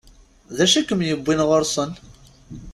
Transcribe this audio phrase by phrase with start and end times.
[0.55, 1.91] D acu i kem-yewwin ɣur-sen?